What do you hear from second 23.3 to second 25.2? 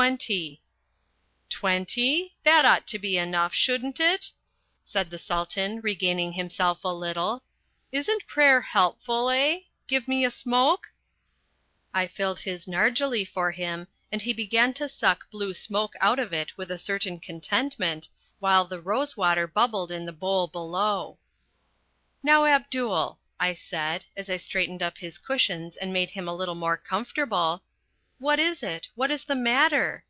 I said, as I straightened up his